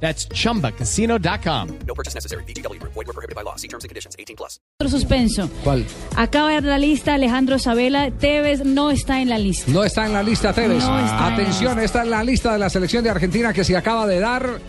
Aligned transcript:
That's 0.00 0.28
chumbacasino.com. 0.28 1.68
No 1.86 1.94
purchase 1.94 2.14
necessary. 2.14 2.44
BGW. 2.44 2.80
Void 2.82 3.06
were 3.06 3.12
prohibited 3.12 3.34
by 3.34 3.42
law. 3.42 3.56
See 3.56 3.68
terms 3.68 3.84
and 3.84 3.88
conditions. 3.88 4.14
18 4.18 4.36
plus. 4.36 4.60
Otro 4.78 4.90
suspenso. 4.90 5.50
¿Cuál? 5.64 5.84
Acaba 6.16 6.48
de 6.48 6.54
dar 6.54 6.64
la 6.64 6.78
lista 6.78 7.14
Alejandro 7.14 7.58
Sabela. 7.58 8.10
Tevez 8.10 8.64
no 8.64 8.90
está 8.90 9.20
en 9.20 9.30
la 9.30 9.38
lista. 9.38 9.70
No 9.70 9.84
está 9.84 10.06
en 10.06 10.12
la 10.12 10.22
lista 10.22 10.52
Tevez. 10.52 10.84
No 10.84 10.98
está 10.98 11.00
en 11.00 11.06
la 11.06 11.26
Atención, 11.26 11.80
está 11.80 12.02
en 12.02 12.10
la 12.10 12.24
lista 12.24 12.52
de 12.52 12.58
la 12.58 12.70
selección 12.70 13.04
de 13.04 13.10
Argentina 13.10 13.52
que 13.52 13.64
se 13.64 13.76
acaba 13.76 14.06
de 14.06 14.20
dar. 14.20 14.60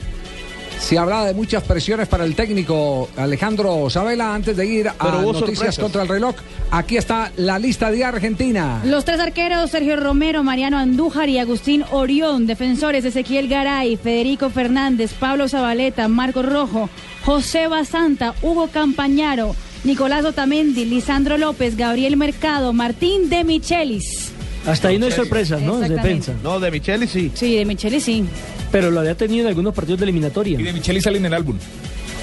Se 0.80 0.98
hablaba 0.98 1.26
de 1.26 1.34
muchas 1.34 1.64
presiones 1.64 2.08
para 2.08 2.24
el 2.24 2.34
técnico 2.36 3.10
Alejandro 3.18 3.90
Sabela 3.90 4.34
antes 4.34 4.56
de 4.56 4.66
ir 4.66 4.88
a 4.88 4.94
Pero 4.94 5.22
Noticias 5.22 5.40
sorpresas. 5.76 5.80
contra 5.80 6.02
el 6.04 6.08
reloj. 6.08 6.36
Aquí 6.72 6.96
está 6.96 7.32
la 7.36 7.60
lista 7.60 7.92
de 7.92 8.06
Argentina. 8.06 8.82
Los 8.86 9.04
tres 9.04 9.20
arqueros, 9.20 9.72
Sergio 9.72 9.98
Romero, 9.98 10.44
Mariano 10.44 10.78
Andújar 10.78 11.28
y 11.28 11.40
Agustín 11.40 11.84
Orión. 11.92 12.48
Defensores, 12.48 13.04
Ezequiel 13.04 13.50
Garay, 13.50 13.98
Federico 13.98 14.50
Fernández, 14.50 15.12
Pablo 15.14 15.50
Zabaleta, 15.50 16.08
Marco 16.08 16.42
Rojo, 16.42 16.90
José 17.26 17.68
Basanta, 17.68 18.34
Hugo 18.42 18.68
Campañaro, 18.68 19.56
Nicolás 19.84 20.24
Otamendi, 20.24 20.86
Lisandro 20.86 21.38
López, 21.38 21.76
Gabriel 21.76 22.16
Mercado, 22.16 22.72
Martín 22.72 23.30
de 23.30 23.44
Michelis. 23.44 24.32
Hasta 24.68 24.90
ahí 24.90 25.00
no 25.00 25.06
hay 25.06 25.12
sorpresas, 25.12 25.62
¿no? 25.62 25.80
Defensa. 25.80 26.34
No, 26.44 26.60
de 26.60 26.70
Micheli 26.70 27.08
sí. 27.08 27.32
Sí, 27.34 27.56
de 27.56 27.66
Michelis 27.66 28.04
sí. 28.04 28.26
Pero 28.72 28.92
lo 28.92 29.00
había 29.00 29.16
tenido 29.16 29.44
en 29.44 29.48
algunos 29.48 29.74
partidos 29.74 30.00
de 30.00 30.06
eliminatoria. 30.06 30.60
Y 30.60 30.64
de 30.64 30.74
Micheli 30.74 31.02
sale 31.02 31.18
en 31.18 31.26
el 31.26 31.34
álbum. 31.34 31.58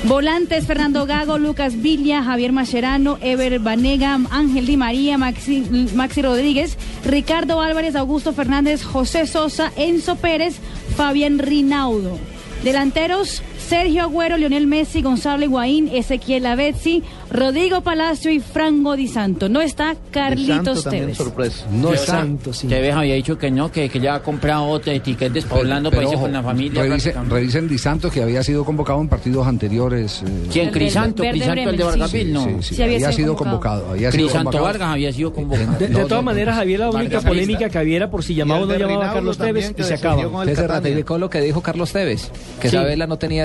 Volantes, 0.05 0.67
Fernando 0.67 1.07
Gago, 1.07 1.39
Lucas 1.39 1.81
Villa, 1.81 2.23
Javier 2.23 2.53
Mascherano, 2.53 3.17
Ever 3.23 3.59
Banega, 3.59 4.21
Ángel 4.31 4.67
Di 4.67 4.77
María, 4.77 5.17
Maxi, 5.17 5.63
Maxi 5.95 6.21
Rodríguez, 6.21 6.77
Ricardo 7.07 7.63
Álvarez, 7.63 7.97
Augusto 7.97 8.35
Fernández, 8.35 8.85
José 8.85 9.27
Sosa, 9.27 9.73
Enzo 9.77 10.17
Pérez, 10.17 10.57
Fabián 10.95 11.39
Rinaudo. 11.39 12.19
Delanteros, 12.63 13.43
Sergio 13.69 14.03
Agüero, 14.03 14.37
Lionel 14.37 14.67
Messi, 14.67 15.03
Gonzalo 15.03 15.45
Higuaín, 15.45 15.89
Ezequiel 15.89 16.47
Avezzi, 16.47 17.03
Rodrigo 17.31 17.81
Palacio 17.81 18.31
y 18.31 18.41
Franco 18.41 18.97
Di 18.97 19.09
Santo. 19.09 19.49
No 19.49 19.61
está 19.61 19.97
Carlitos 20.11 20.85
Tevez. 20.85 21.17
sorpresa. 21.17 21.67
No 21.73 21.93
está. 21.93 22.19
santo, 22.21 22.53
sí. 22.53 22.67
Tevez 22.69 22.95
había 22.95 23.15
dicho 23.15 23.39
que 23.39 23.51
no, 23.51 23.73
que, 23.73 23.89
que 23.89 23.99
ya 24.01 24.17
ha 24.17 24.23
comprado 24.23 24.79
despoblando 24.79 25.91
Pero, 25.91 26.01
países 26.03 26.15
ojo, 26.17 26.25
con 26.25 26.33
la 26.33 26.43
familia. 26.43 26.83
revise- 26.85 27.15
revisen 27.29 27.69
Di 27.69 27.79
Santos 27.79 28.13
que 28.13 28.23
había 28.23 28.43
sido 28.43 28.65
convocado 28.65 29.01
en 29.01 29.09
partidos 29.09 29.47
anteriores. 29.47 30.23
eh, 30.23 30.49
¿Quién? 30.53 30.71
Crisanto, 30.71 31.23
Crisanto 31.23 31.71
el 31.71 31.77
de 31.77 31.85
Bremen, 31.85 32.09
sí. 32.09 32.25
No. 32.25 32.45
Sí, 32.45 32.51
sí, 32.61 32.75
Sí, 32.75 32.83
había 32.83 32.97
había, 32.97 33.13
sido 33.13 33.35
convocado. 33.37 33.81
convocado. 33.81 33.93
había 33.95 34.13
sido 34.13 34.25
Crisanto 34.27 34.45
convocado. 34.51 34.65
Vargas 34.65 34.89
había 34.89 35.13
sido 35.13 35.33
convocado. 35.33 35.73
De, 35.79 35.89
de 35.89 35.93
No, 35.93 35.99
todas 36.07 36.11
no, 36.11 36.23
maneras, 36.23 36.59
había 36.59 36.79
la 36.79 36.91
única 36.91 37.03
Vargas 37.17 37.25
polémica 37.25 37.69
que 37.71 37.79
había 37.79 38.11
por 38.11 38.23
si 38.25 38.35
llamaba 38.35 38.61
o 38.63 38.67
no 38.67 38.75
llamaba 38.77 39.11
a 39.11 39.15
Carlos 39.15 39.39
Tevez 39.39 39.75
y 39.79 39.83
se 39.83 39.95
acaba. 39.95 40.23
con 40.25 40.35
el 40.35 40.39
Usted 40.41 40.55
se 40.55 40.61
Catania. 40.63 40.69
ratificó 40.91 41.19
lo 41.19 41.31
que 41.31 41.41
dijo 41.41 41.61
Carlos 41.63 41.93
Tevez, 41.93 42.31
que. 42.61 42.69
Sabela 42.69 43.07
no 43.07 43.17
tenía 43.19 43.45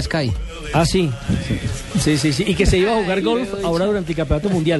Ah, 0.74 0.86
sí. 0.86 1.10
Sí, 2.00 2.18
sí, 2.18 2.34
sí. 2.34 2.44
Y 2.48 2.56
que 2.56 2.66
se 2.66 2.78
iba 2.78 2.92
a 2.92 3.02
jugar 3.02 3.22
golf 3.22 3.50
ahora 3.64 3.86
durante 3.86 4.12
el 4.12 4.18
Campeonato 4.18 4.50
Mundial. 4.50 4.78